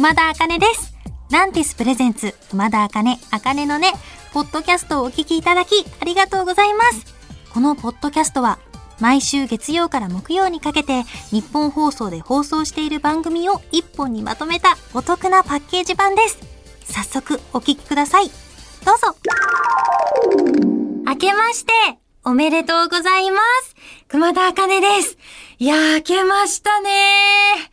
[0.00, 0.94] 熊田茜です。
[1.30, 3.92] ランティスプレゼンツ、熊田茜、茜のね、
[4.32, 7.04] ポッドキャストをお聞きいただき、ありがとうございます。
[7.52, 8.58] このポッドキャストは、
[8.98, 16.38] 毎週月曜から木曜にかけて、日本放送で放送している番組を一本にまとめたお得なパッケージ版です。
[16.84, 18.30] 早速、お聞きください。
[18.86, 19.14] どうぞ。
[21.04, 21.72] 明けまして、
[22.24, 23.76] おめでとうございます。
[24.08, 25.18] 熊田茜です。
[25.58, 27.70] いやー、明けましたねー。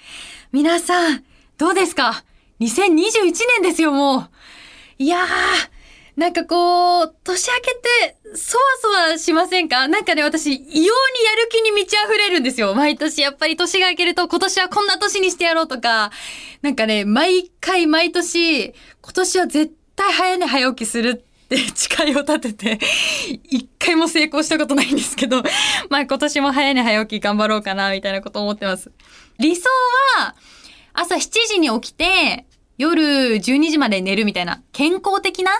[0.51, 1.23] 皆さん、
[1.57, 2.23] どうですか？
[2.59, 4.29] ?2021 年ですよ、もう。
[4.97, 5.27] いやー、
[6.15, 9.87] なんかこう、年明けて、そわそわしませんか？
[9.87, 12.73] なんかね、私、異様にやる気に満ち溢れるんですよ。
[12.73, 16.11] 毎年、やっぱり年が明けると、今年はこんな年にしてやろうとか、
[16.63, 18.73] なんかね、毎回毎年、今
[19.13, 22.79] 年は絶対早寝早起きするって誓いを立てて、
[23.49, 25.43] 一回も成功したことないんですけど、
[25.89, 28.91] まあ今年も早寝早起き頑張ろうかな、みたいなこと思ってます。
[29.37, 29.69] 理想
[30.17, 30.35] は、
[30.93, 32.46] 朝7時に起きて、
[32.77, 35.51] 夜12時まで寝るみたいな、健康的な？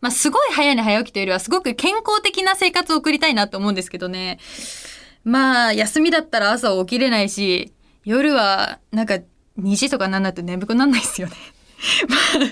[0.00, 4.38] まあすごい早寝早起きというよりは、すごく健康的な生活を送りたいなと思うんですけどね。
[5.24, 7.72] まあ、休みだったら朝起きれないし、
[8.04, 9.18] 夜は、なんか、
[9.60, 11.34] 2時とかなんないと眠くなんないですよね。
[12.08, 12.44] まあ、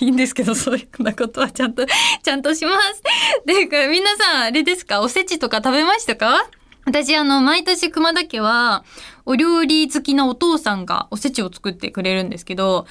[0.00, 1.84] いいんですけど、そういうなことはちゃんと、
[2.22, 3.02] ちゃんとします。
[3.44, 5.02] で、これ皆さん、あれですか？
[5.02, 6.48] おせちとか食べましたか？
[6.86, 8.84] 私、あの、毎年熊田家は、
[9.30, 12.88] お料理好きなお父さんがおせちを作ってくれるんですけど、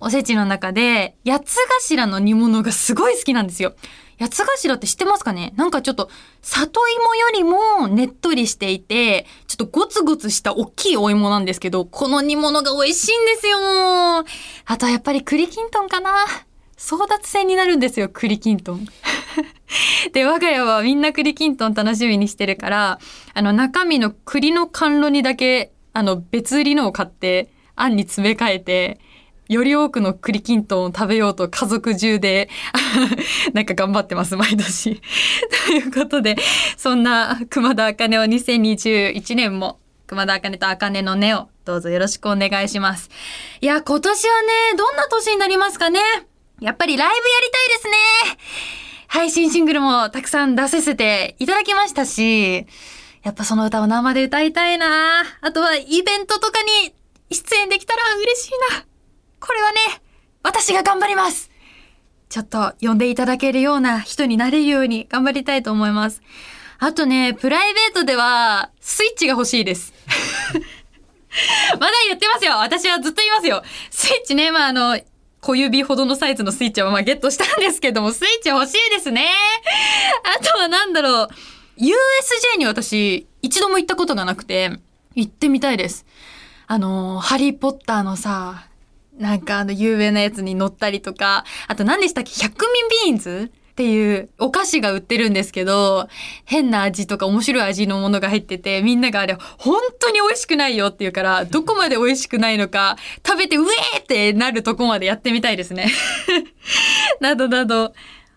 [0.00, 3.74] おせちの中で、八つ頭の煮物がすごい好きなんですよ。
[4.18, 5.52] 八つ頭って知ってますかね？
[5.54, 6.08] なんかちょっと、
[6.40, 13.58] 里芋よりもねっとりしていて、ちょっとゴツゴツした大きいお芋なんですけど、この煮物が美味しいんですよ。
[13.60, 14.24] あ
[14.78, 16.10] とはやっぱり栗きんとんかな
[16.78, 18.86] 争奪戦になるんですよ、栗きんとん。
[20.12, 22.98] で、我が家はみんな栗きんとん楽しみにしてるから、
[23.34, 29.00] あの中身の栗の甘露にだけ、あの別売りのを買って、あんに詰め替えて、
[29.48, 32.48] より多くの栗きんとんを食べようと家族中で、
[33.52, 35.00] なんか頑張ってます、毎年。
[35.66, 36.36] ということで、
[36.76, 43.10] そんな熊田茜を2021年も、熊田茜と茜の音をどうぞよろしくお願いします。
[43.60, 46.00] いや、今年はね、どんな年になりますかね？
[46.60, 48.38] やっぱりライブやりたいですね。
[49.08, 52.66] 配信シングルもたくさん出させていただきましたし、
[53.22, 56.94] やっぱその歌を生で歌いたいなあとはイベントとかに
[57.30, 58.84] 出演できたら嬉しいな。
[59.40, 59.78] これはね、
[60.42, 61.50] 私が頑張ります。
[62.28, 66.22] ちょっと呼んでいただけるような人になれるように頑張りたいと思います。
[66.78, 69.92] あとね、プライベートではスイッチが欲しいです。
[71.78, 72.58] まだ言ってますよ。
[72.58, 73.62] 私はずっと言いますよ。
[73.90, 75.00] スイッチね、まあ、あの、
[75.40, 79.28] 小指ほどのサイズのスイッチはまあゲットしたんですけども、スイッチ欲しいですね。
[80.38, 81.28] あとはなんだろう。
[81.76, 84.78] USJ に私、一度も行ったことがなくて、
[85.14, 86.06] 行ってみたいです。
[86.66, 88.66] あの、ハリーポッターのさ、
[89.18, 92.30] なんかあの有名なやつに乗ったりとか、あと何でしたっけ？
[92.32, 96.08] 百味ビーンズっていうお菓子が売ってるんですけど、
[96.44, 102.96] 変な味とか面白い味のものが入ってて、みんながあれ、本当に美味しくないよって言うから、どこまで美味しくないのか、
[103.26, 105.90] 食べてうえーってなるとこまでやってみたいですね。
[107.20, 107.92] などなど。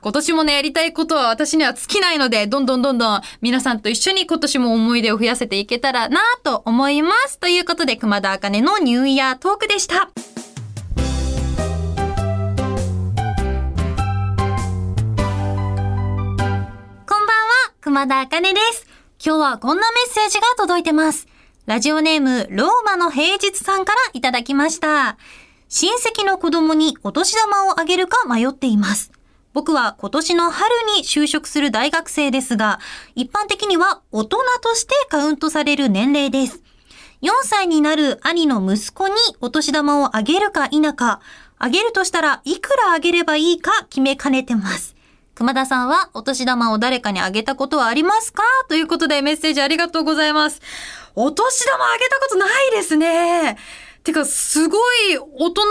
[0.05, 7.39] 今年もね、やりたいことは私には尽きないので、どんどんどんどん皆さんと一緒に今年も思い出を増やせていけたらなと思います。
[7.39, 9.95] ということで、熊田茜のニューイヤートークでした。
[9.95, 11.15] こん
[17.07, 18.85] ばんは、熊田茜です。
[19.25, 21.27] 今日はこんなメッセージが届いてます。
[21.65, 25.17] ラジオネーム、ローマの平日さんからいただきました。
[25.67, 29.14] 親戚の子供にお年玉をあげるか迷っています。
[29.55, 32.81] 僕は今年の春に就職する大学生ですが、
[33.15, 36.61] 一般的には大人としてカウントされる年齢です。
[37.21, 41.21] 4歳になる兄の息子にお年玉をあげるか否か、
[41.57, 44.93] あげるとしたらいくらあげればいいか決めかねてます。
[45.35, 48.43] 熊田さんはお年玉を誰かにあげたことはありますか？
[48.67, 50.61] ということでメッセージありがとうございます。
[51.15, 53.57] お年玉あげたことないですね。
[54.05, 55.69] てか、すごい大人だ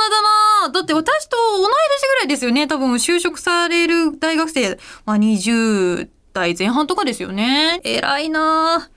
[0.62, 2.66] なだって私と同い年ぐらいですよね。
[2.66, 7.80] 多分就職される大学生、まあ20代前半とかですよね。
[7.84, 8.88] 偉いなあ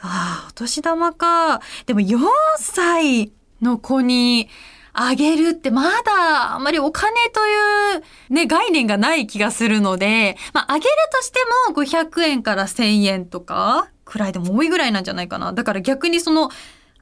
[0.00, 1.60] あ、お年玉か。
[1.86, 2.18] でも4
[2.58, 3.32] 歳
[3.62, 4.48] の子に
[4.92, 11.38] あげるってまだあんまりお金というね、概念がない気がするので、まああげるとして
[11.70, 15.52] も500円から1000円とかくらいでも多いぐらいなんじゃないかな。
[15.52, 16.50] だから逆にその、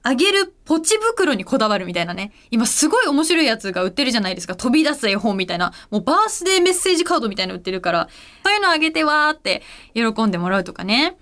[0.06, 2.32] あげるポチ袋にこだわるみたいなね。
[2.50, 4.54] 今すごい面白いやつが売ってるじゃないですか。
[4.54, 5.72] 飛び出す絵本みたいな。
[5.90, 8.08] もうバースデーメッセージカードみたいなの売ってるから、
[8.44, 9.62] そういうのあげてわーって
[9.94, 11.16] 喜んでもらうとかね。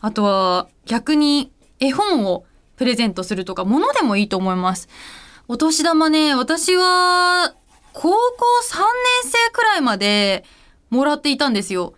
[0.00, 2.44] あとは逆に絵本を
[2.76, 4.88] プレゼントするとか、ものでもいいと思います。
[5.46, 7.54] お年玉ね、私は、
[7.92, 8.16] 高校
[8.64, 8.78] 3
[9.22, 10.44] 年生くらいまで
[10.90, 11.94] もらっていたんですよ。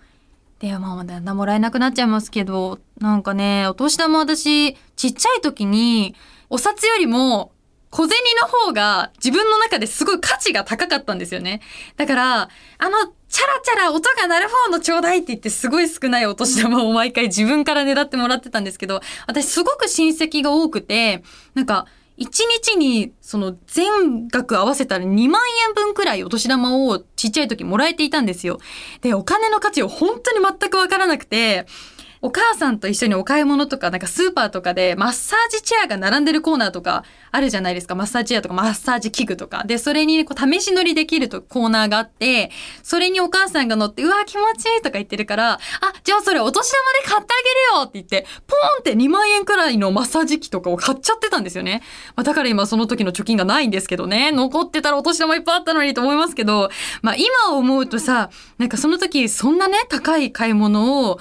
[0.58, 6.16] で、まあ、だんだんもらえなくなっちゃいますけど、なんかね、お年玉私、ちっちゃい時に、
[6.50, 7.52] お札よりも、
[7.90, 11.62] 小銭の方が自分の中ですごい価値が高かったんですよね。
[11.96, 21.22] だから、あの、チャラチャラ音が鳴る方のちょうだいって言ってすごい少ないお年玉を毎回自分から狙ってもらってたんですけど、私すごく親戚が多くて、
[21.54, 21.86] なんか、
[22.18, 28.58] 一日にその全額合わせたら2万円分くらいお年玉をちっちゃい時もらえていたんですよ。
[29.00, 31.66] で、お金の価値を本当に全くわからなくて、
[32.20, 37.94] お母さんと一緒にお買い物とか、なんかスーパーとかでマッサージチェアが並んでるコーナーとかあるじゃないですか。
[37.94, 39.64] マッサージチェアとかマッサージ器具とか。
[39.64, 42.50] で、それにこう試し乗りできるとコーナーがあって、
[42.82, 45.58] それにお母さんが乗って、うわ、気持ちいいとか言ってるから、あ、
[46.02, 51.82] じゃあそれお年玉で買ってあげるよって言って、ポーンって2万円くらいのマッサージ機とかを買っちゃってたんですよね。
[52.16, 54.32] まあ、だから今その時の貯金がないんですけどね。
[54.32, 56.70] 残ってたらお年玉いっぱいあったのにと思いますけど、
[57.02, 61.20] まあ今思うとさ、なんかその時そんなね、高い買い物を、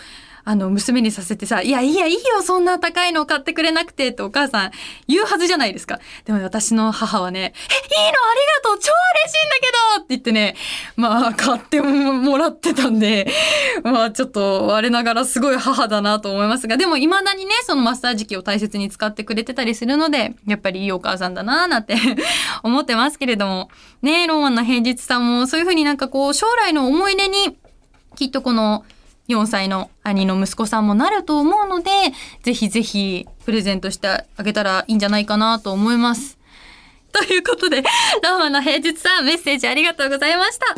[0.50, 4.72] あの、娘にさせてさ、いや、いや、いいよ、そんな高いの買ってくれなくて、ってお母さん
[5.06, 6.00] 言うはずじゃないですか。
[6.24, 8.94] でも私の母はね、え、いいのありがとう超
[9.26, 9.68] 嬉しいんだけ
[9.98, 10.56] どって言ってね、
[10.96, 13.30] まあ、買ってもらってたんで、
[13.84, 21.98] まあ、ちょっと、我ながらすごい母だなと思いますが、でも未だにね、そのマッサージ機を大切に使ってくれてたりするので、やっぱりいいお母さんだなーなんて
[22.64, 23.70] 思ってますけれども、
[24.02, 27.58] ねローマンの平日さんもそういうふうになんかこう、将来の思い出に、
[28.16, 28.86] きっとこの、
[29.28, 31.92] 4歳の兄の息子さんもなると思うので、
[32.44, 36.38] ぜひぜひプレゼントしてあげたらいいんじゃないかなと思います。
[37.12, 37.84] ということで、
[38.24, 40.66] ローマの平日さんメッセージありがとうございました。
[40.66, 40.72] こ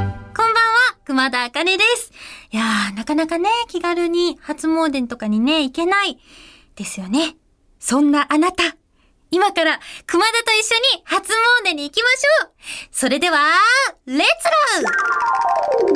[0.00, 2.12] んばんは、熊田茜です。
[2.52, 6.18] いやー、なかなかね、気軽に初詣とかにね、行けない。
[6.76, 7.36] ですよね。
[7.80, 8.76] そんなあなた。
[9.34, 11.32] 今から、熊田と一緒に初
[11.64, 12.50] 詣に行きましょう。
[12.92, 13.40] それでは、
[14.06, 14.24] レッツ
[14.78, 14.86] ゴ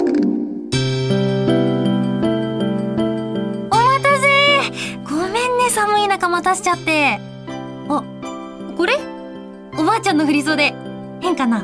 [0.03, 0.27] ー。
[3.71, 4.27] お待たせ。
[5.05, 7.21] ごめんね、寒い中待たせちゃって。
[7.89, 8.03] あ、
[8.77, 8.99] これ？
[9.79, 10.75] おばあちゃんの振り袖。
[11.21, 11.61] 変かな？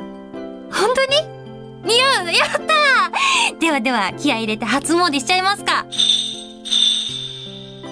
[0.71, 1.17] 本当に？
[1.82, 3.59] 似合うやった！
[3.59, 5.87] ではでは気合入れて初詣しちゃいますか。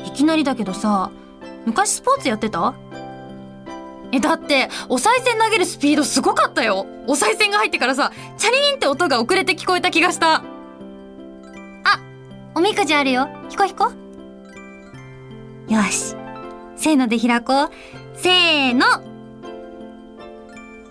[0.07, 1.11] いきなりだけどさ
[1.67, 2.75] 昔スポーツやってた？
[4.13, 6.87] えだってお賽銭投げるスピードすごかったよ。
[7.07, 10.37] お賽銭が入ってからさチャリーンって音が遅れて聞こえた気がした。
[10.37, 10.43] あ
[12.55, 13.29] おみくじあるよ。
[13.51, 13.91] 引こ引こ
[15.69, 16.15] よし。
[16.77, 17.71] せーので開こう。
[18.15, 18.87] せーの。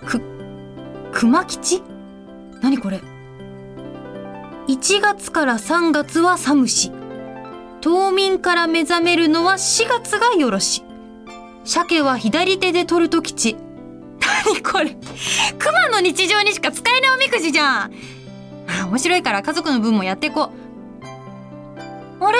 [0.06, 0.20] く
[1.14, 1.84] 熊吉？
[2.62, 3.02] 何これ
[4.68, 6.92] ?1 月から3月は寒し。
[7.82, 10.84] 冬眠から目覚めるのは4月がよろし。
[11.64, 13.56] 鮭は左手で取ると吉。
[14.20, 14.98] 何これ
[15.60, 17.92] 熊の日常にしか使えないおみくじじゃん、
[18.88, 20.52] 面白いから家族の分もやっていこ
[22.20, 22.24] う。
[22.24, 22.38] あれ？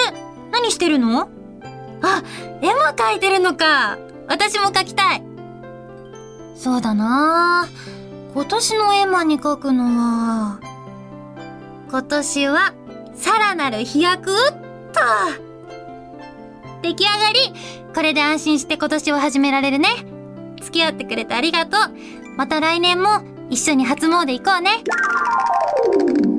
[0.52, 1.30] 何してるの？
[2.02, 2.24] あ、
[2.62, 3.98] 絵も描いてるのか。
[4.28, 5.24] 私も描きたい。
[6.56, 7.68] そうだな
[8.34, 10.60] 今年の絵馬に書くのは、
[11.90, 12.74] 今年は、
[13.16, 14.32] さらなる飛躍？
[14.32, 14.36] っ
[14.94, 15.51] と。
[16.82, 17.40] 出来上がり
[17.94, 19.90] これで安心して今年を始められるね。
[20.62, 21.82] 付き合ってくれてありがとう。
[22.38, 23.10] また来年も
[23.50, 26.31] 一緒に初詣行こうね。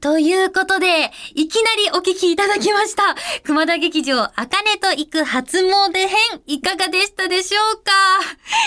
[0.00, 3.16] ということで、いきなりお聞きいただきました。
[3.44, 6.08] 熊田劇場、あかねと行く初詣編、
[6.46, 7.92] いかがでしたでしょうか？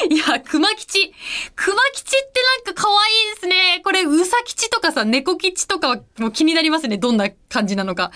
[0.09, 1.13] いや、熊吉。
[1.55, 3.81] 熊吉ってなんか可愛いですね。
[3.83, 6.98] これ、うさ吉とかさ、猫吉とかもう気になりますね。
[6.98, 8.12] どんな感じなのか。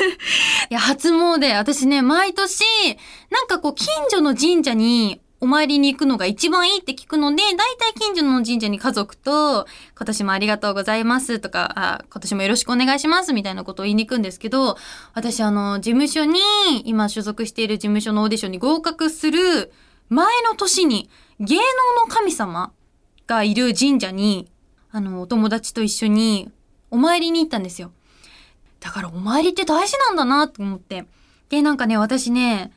[0.70, 2.64] いや、初詣、私ね、毎年、
[3.30, 14.76] なんかこう、近所の神社に、お参りに行くのが一番いいって聞くので、だいたい近所の神社に家族と、今年もありがとうございますとか、あ今年もよろしくお願いしますみたいなことを言いに行くんですけど、
[15.14, 16.38] 私あの、事務所に、
[16.84, 19.72] 今所属している事務所のオーディションに合格する
[20.10, 21.62] 前の年に、芸能
[22.06, 22.72] の神様
[23.26, 24.48] がいる神社に、
[24.92, 26.52] あの、お友達と一緒に
[26.92, 27.90] お参りに行ったんですよ。
[28.78, 31.04] だからお参りって大事なんだなと思って。
[31.48, 32.70] で、なんかね、私ね、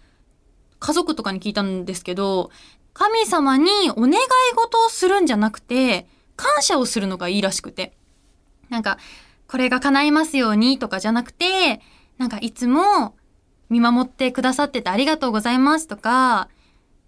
[0.79, 2.51] 家族とかに聞いたんですけど、
[2.93, 4.15] 神様にお願い
[4.55, 7.93] 事をするんじゃなくて、感謝をするのがいいらしくて。
[8.69, 8.97] なんか、
[9.47, 11.81] これが叶いますようにとかじゃなくて、
[12.17, 13.15] なんかいつも
[13.69, 16.49] 見守ってくださっててありがとうございますとか、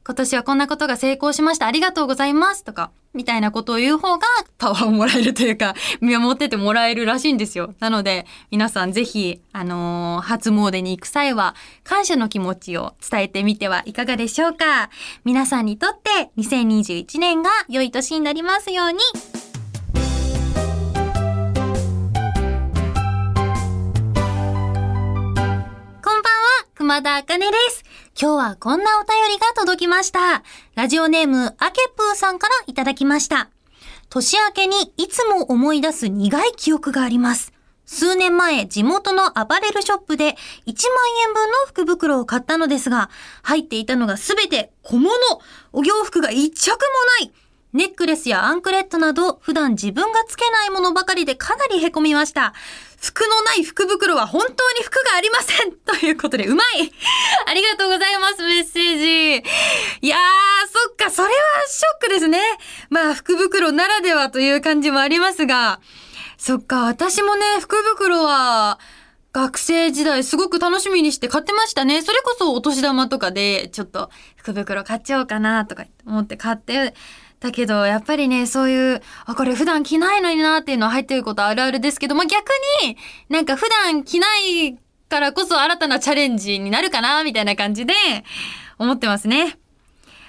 [0.07, 1.67] 今年はこんなことが成功しました。
[1.67, 2.63] ありがとうございます。
[2.63, 4.25] とか、みたいなことを言う方が
[4.57, 7.75] パワーをもらえるというか、 見守っててもらえるらしいんですよ。
[7.81, 14.89] なので、皆さんぜひ、あのー初詣に行く際は、感謝の気持ちを伝えてみてはいかがでしょうか。
[15.25, 18.99] 皆さんにとって2021年が良い年になりますように。
[26.01, 27.87] こんばんは、熊田茜です。
[28.19, 30.41] 今日はこんなお便りが届きました。
[30.74, 33.51] ラジオネーム、あけぷーさんからいただきました。
[34.09, 37.53] 年明けにいつも思い出す苦い記憶があります。
[37.86, 40.36] 数年前、地元のアパレルショップで1万
[41.27, 43.12] 円分の福袋を買ったのですが、
[43.43, 45.13] 入っていたのがすべて小物。
[45.71, 46.77] お洋服が一着も
[47.19, 47.31] ない。
[47.74, 52.55] ネックレスやアンクレットなど、普段自分がつけないものばかりでかなり凹みました。
[53.00, 56.92] 服のない福袋は本当に服がありませんということで、うまい
[57.46, 59.36] ありがとうございます、メッセージ。
[60.01, 60.20] いやー、
[60.68, 61.34] そっか、それは
[61.68, 62.39] ショックですね。
[62.89, 65.80] まあ、福袋ならではという感じもありますが、
[66.38, 68.80] そっか、私もね、福袋は、
[69.34, 72.01] 学生時代すごく楽しみにして買ってましたね。
[72.01, 76.96] それこそお年玉とかで、ちょっと福袋買っちゃおうかなとか思って買って、
[77.39, 82.50] だけど、やっぱりね、そういう、あ、これ普段着ないのになっていうのは入ってることあるあるですけど、まあ、逆
[82.84, 82.98] に
[83.29, 84.77] なんか普段着ない
[85.08, 87.94] からこそ新たなチャレンジになるかな、みたいな感じで
[88.79, 89.58] 思ってますね。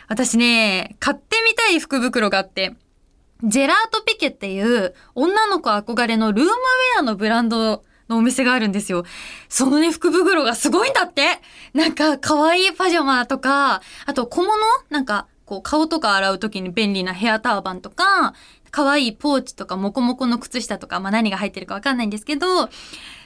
[0.06, 2.74] 私ね、買ってみたい福袋があって、
[3.42, 9.04] ジェラートピケっていう女の子憧れのルームウェアのブランドのお店があるんですよ。
[9.48, 11.40] そのね、福袋がすごいんだって
[11.72, 14.56] なんか可愛いパジャマとか、あと小物？
[14.90, 18.34] なんかこう顔とか洗う時に便利なヘアターバンとか、
[18.70, 22.68] 可愛いポーチとかモコモコの靴下とか、まあ何が入ってるかわかんないんですけど、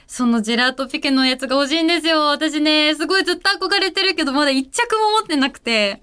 [0.07, 2.27] そのジェラートピケのやつが欲しいんですよ。
[2.27, 6.01] 私ね、すごいずっと憧れてるけど、まだ一着も持ってなくて。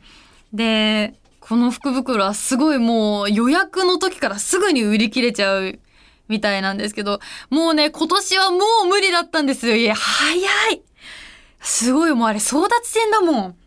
[0.52, 5.78] で、この福袋はすごいもう予約の時からすぐに売り切れちゃう
[6.28, 9.74] みたいなんですけど、もうね、今年はもう無理だったんですよ。
[9.74, 10.34] いや、早
[10.70, 10.82] い
[11.60, 13.59] すごいもうあれ争奪戦だもん。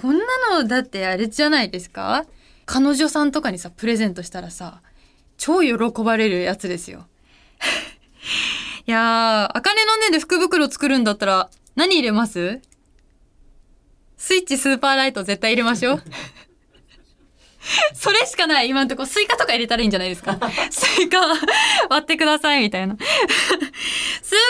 [0.00, 0.24] こんな
[0.62, 2.24] のだってあれじゃないですか？
[2.66, 4.80] 彼女さんとかにさ、プレゼントしたらさ、
[5.36, 7.06] 超喜ばれるやつですよ。
[8.86, 12.60] いやー、あかねのねで福袋作るんだったら何入れます？
[14.16, 16.02] スイッチスーパーライト絶対入れましょう。
[17.94, 20.38] それしかない今んとこスイカとか入れたらいいんじゃないですか
[20.70, 21.18] スイカ
[21.88, 22.96] 割ってくださいみたいな。
[23.00, 24.40] スーパーラ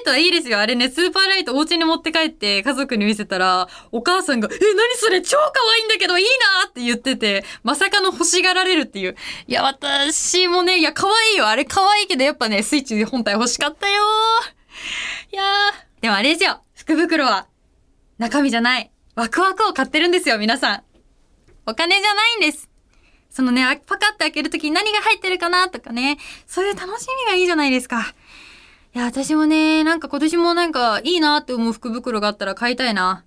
[0.00, 0.60] イトはいいですよ。
[0.60, 5.20] あれね、スーパーライトお家に持って帰って家族に見せたら、お母さんが、え、何それ？
[5.22, 6.24] 超可愛いんだけどいい
[6.62, 9.16] なって言ってて、まさかの欲しがられるっていう。
[9.46, 11.48] いや、私もね、いや、可愛いよ。
[11.48, 14.02] あれ可愛いけどやっぱね、スイッチ本体欲しかったよ
[15.32, 16.02] いやー。
[16.02, 16.62] でもあれですよ。
[16.74, 17.46] 福袋は、
[18.18, 18.90] 中身じゃない。
[19.16, 20.89] ワクワクを買ってるんですよ、皆さん。
[21.66, 22.68] お金じゃないんです。
[23.30, 28.14] そのね、パカッて開けるときに何が入ってるかなとかね、そういう楽しみがいいじゃないですか。
[28.94, 33.24] いや、私もね、なんか今年もなんかいいなって思う福袋があったら買いたいな。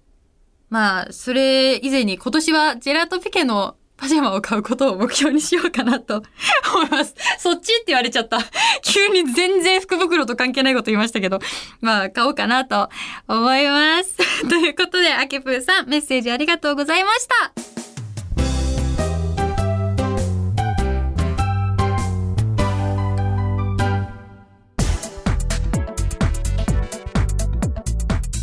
[0.70, 6.24] まあ、それ以前に今年はジェラートピケのパジャマを買うことを目標にしようかなと
[6.75, 7.16] 思います。
[7.38, 8.40] そっちって言われちゃった。
[8.84, 11.40] 急に全然福袋と関係ないこと言いましたけど、
[11.80, 12.90] まあ、買おうかなと
[13.28, 14.18] 思います。
[14.50, 17.62] ということで、あけぷーさん、メッセージありがとうございました。